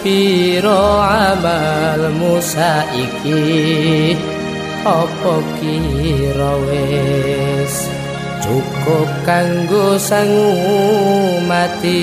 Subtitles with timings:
[0.00, 4.16] sepiro amalmu saiki
[4.80, 7.84] apa kira wis
[8.40, 10.56] cukup kanggo sangu
[11.44, 12.00] mati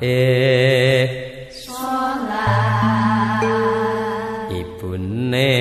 [0.00, 3.42] eh salat
[4.54, 5.58] ibune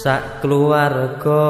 [0.00, 1.44] sak keluarga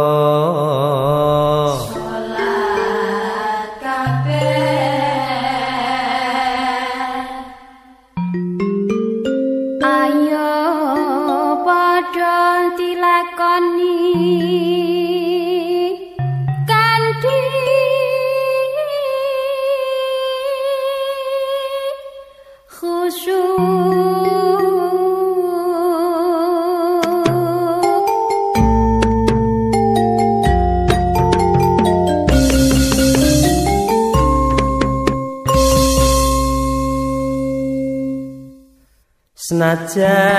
[39.93, 40.30] ใจ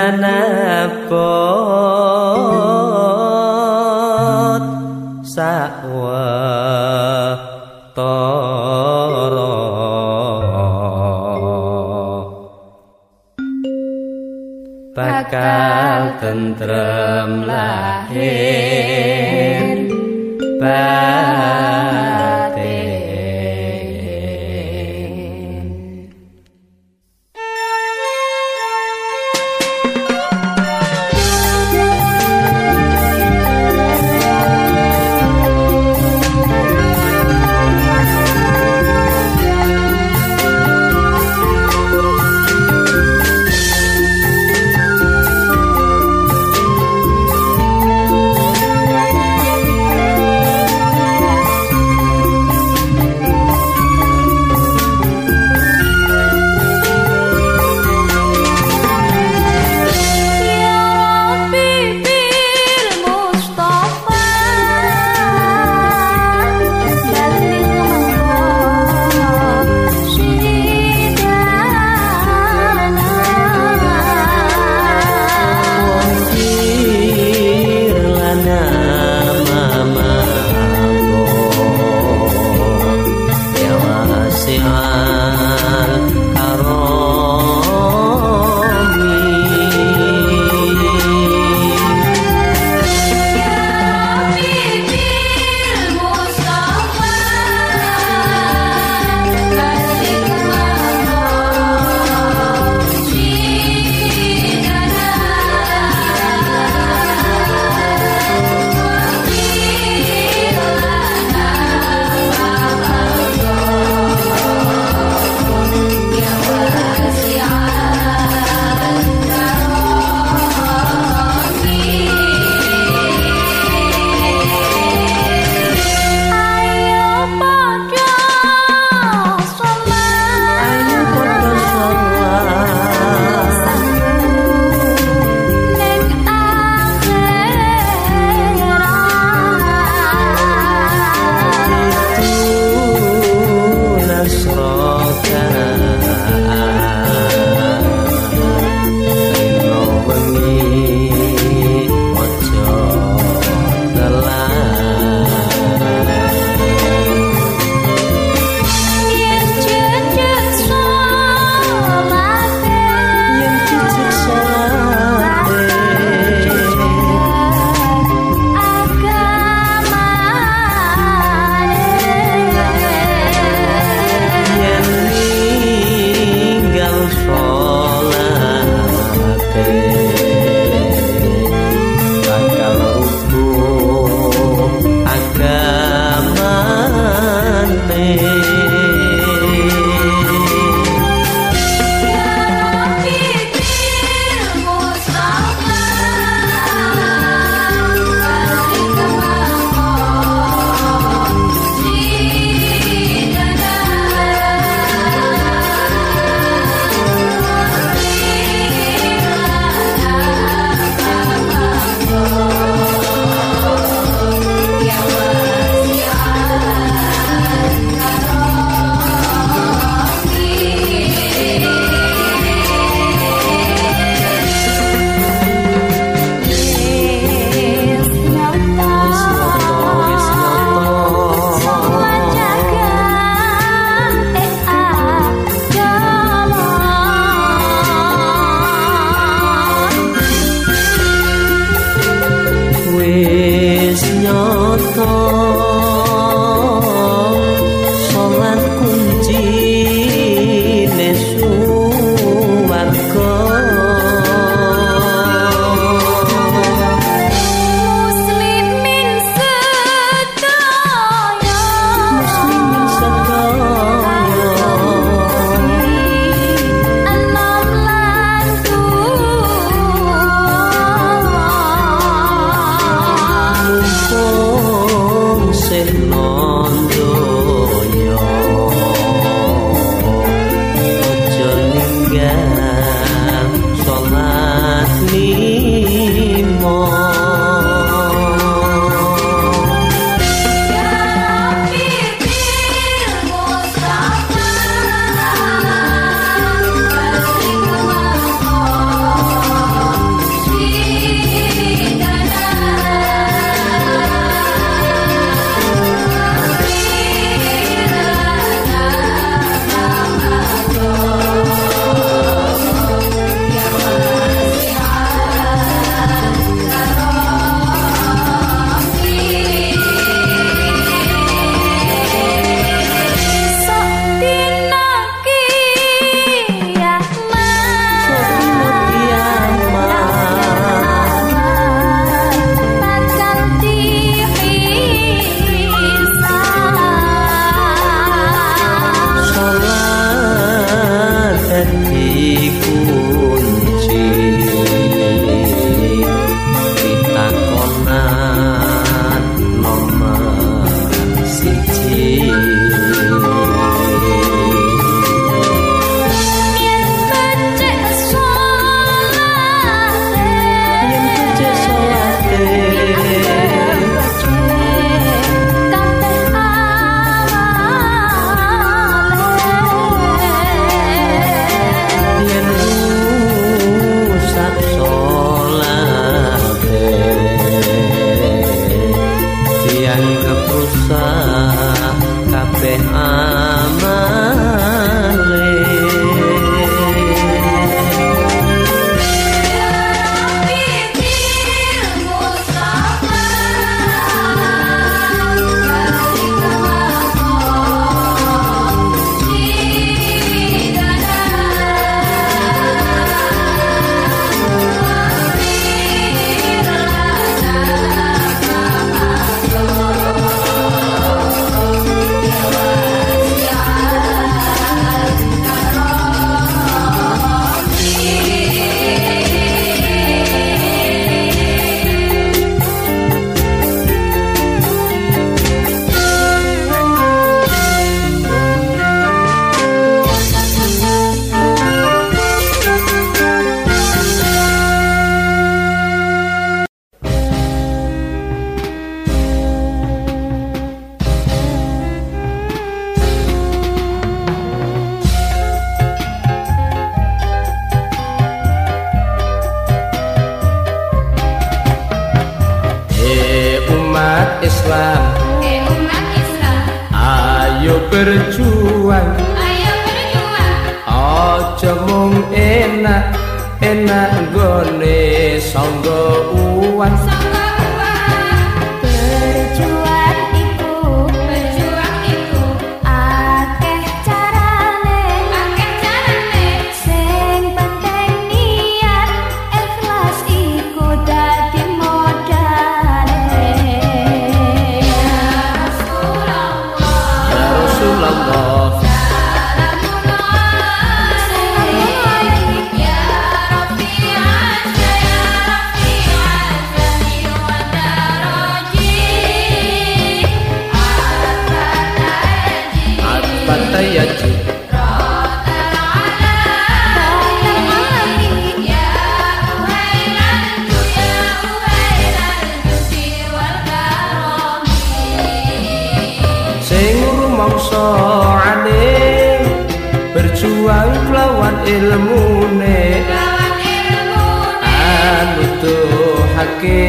[521.76, 522.78] ilmune
[523.10, 526.82] lawan ilmune anu tuhake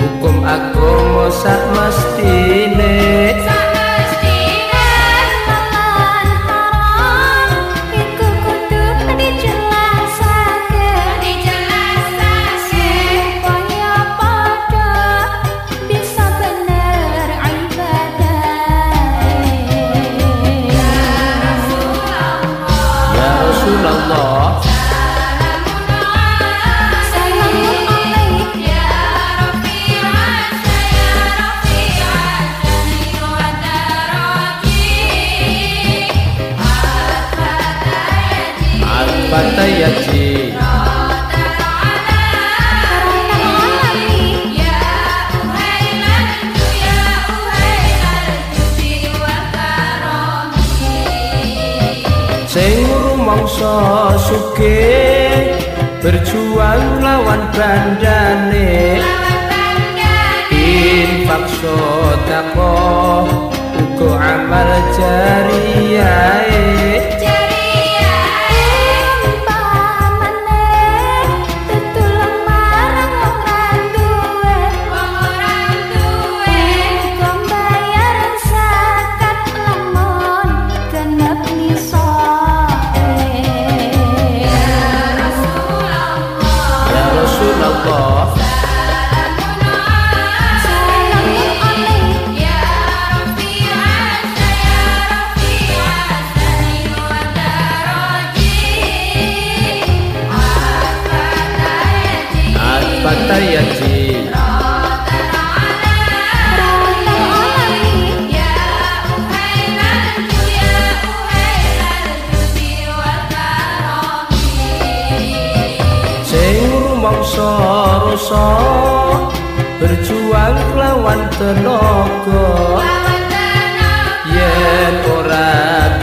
[0.00, 2.71] hukum agama sak mestine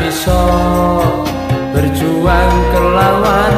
[0.09, 0.41] bisa
[1.69, 3.48] berjuang kelawan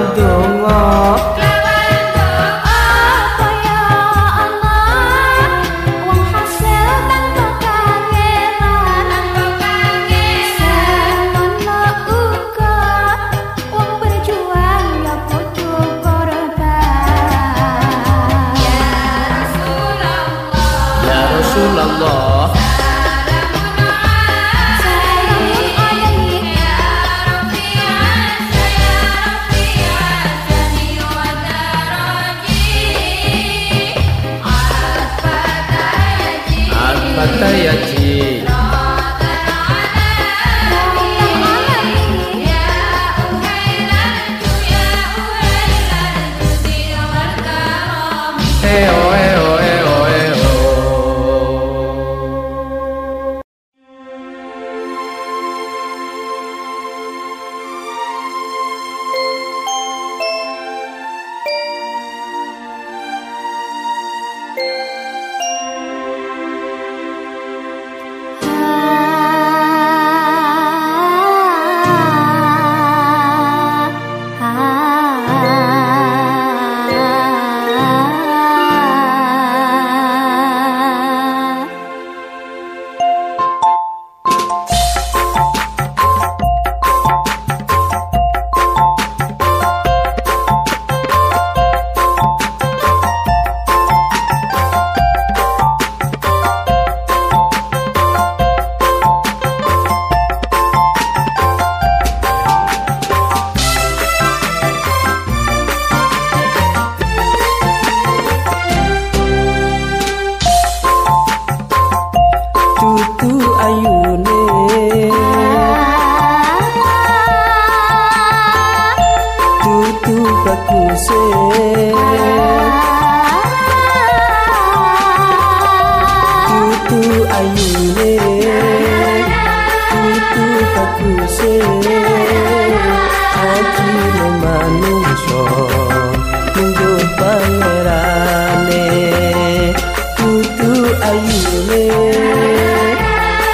[141.02, 141.86] ayune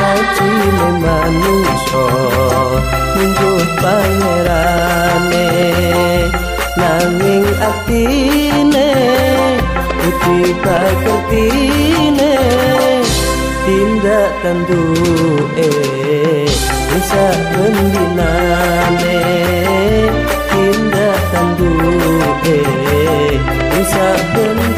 [0.00, 2.06] Aji memanusia
[3.14, 5.50] Menjut pangerane.
[6.78, 8.90] Nanging atine
[10.00, 12.34] Kuti bakertine
[13.66, 14.84] Tindak tandu
[15.60, 16.48] eh
[16.90, 19.09] Bisa mendinane.
[23.90, 24.69] sabun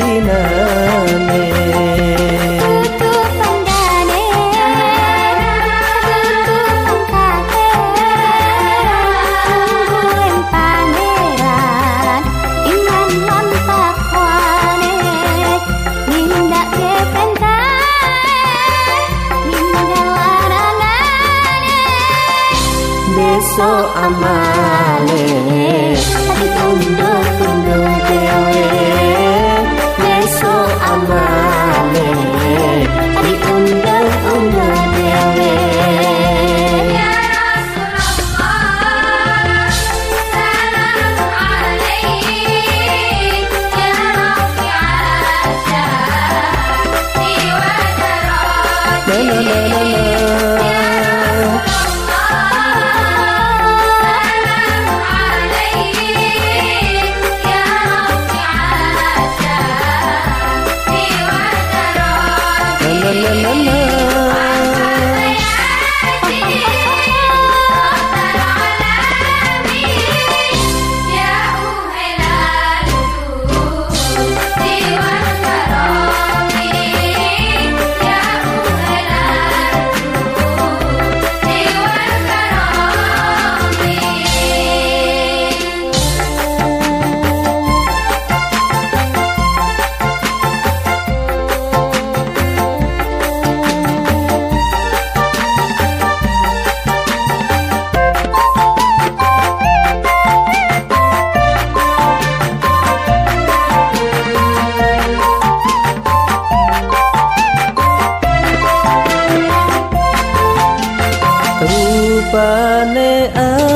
[112.23, 113.72] rupane a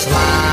[0.00, 0.49] slide.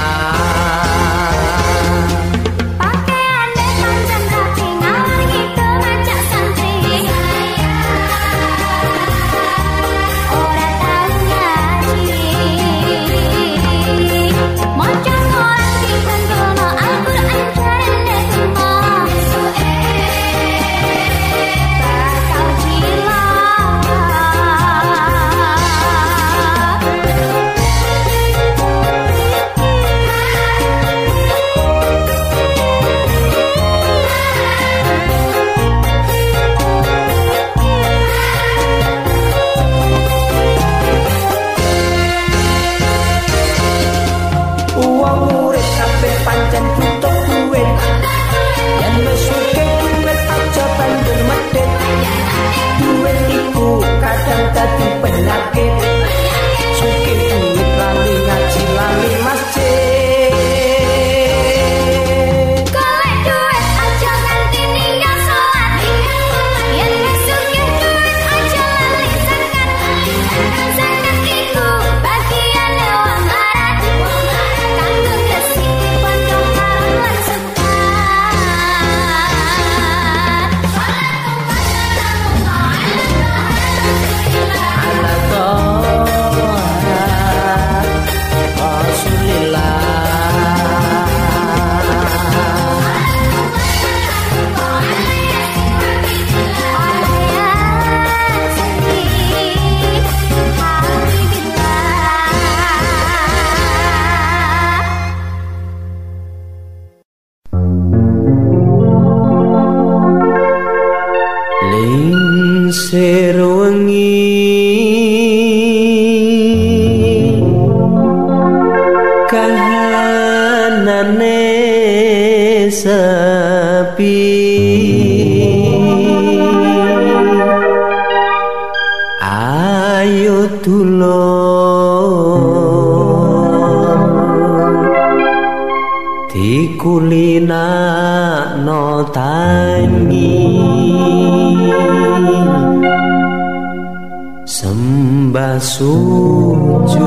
[145.38, 146.97] sembah sujud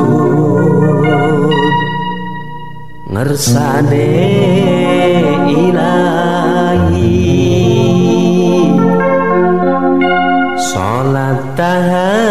[3.10, 4.12] ngersane
[5.50, 7.18] ilahi.
[10.60, 12.29] Salat tahan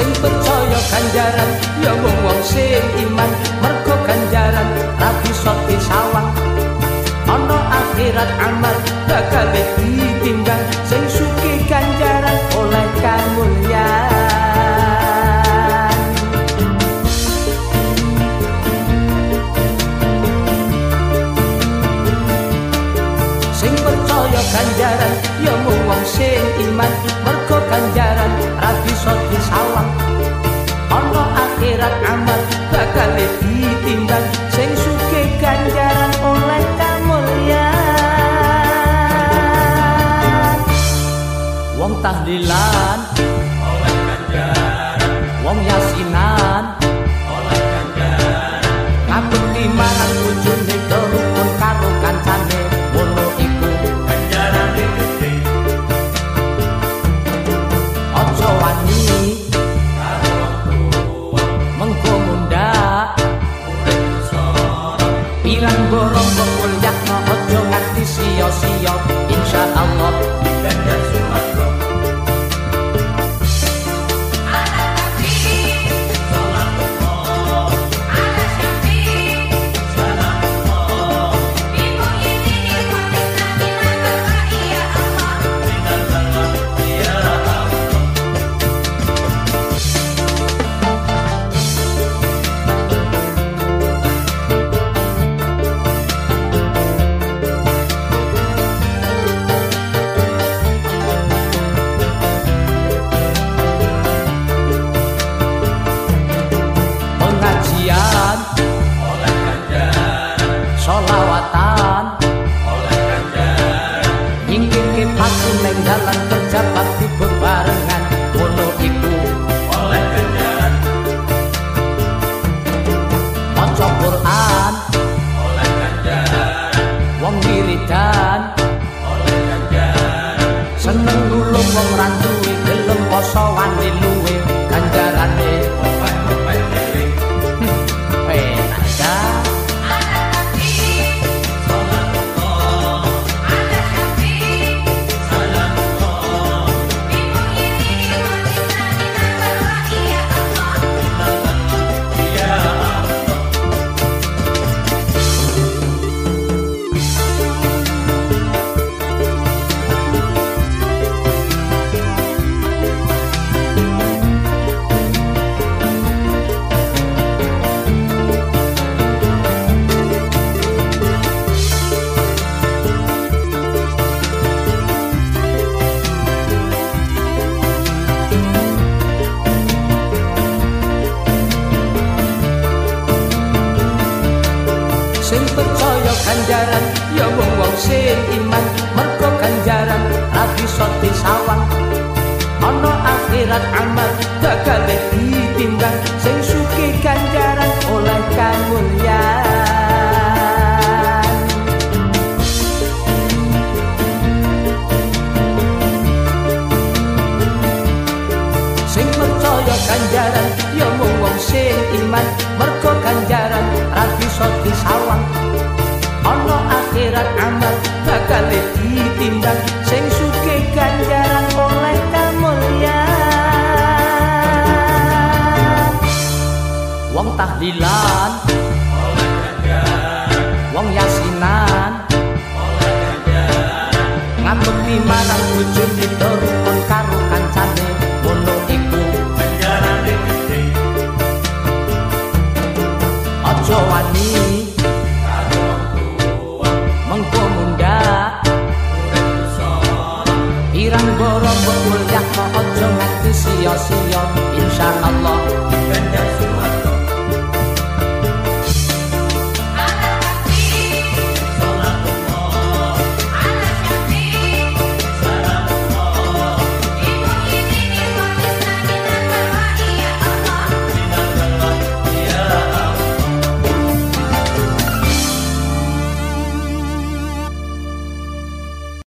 [0.00, 1.50] sing percaya ganjaran.
[1.84, 4.68] Ya wong wong sing iman mergo ganjaran.
[4.96, 6.30] Rabi sok disawang
[7.28, 8.76] ana akhirat amal
[33.90, 34.49] tinggal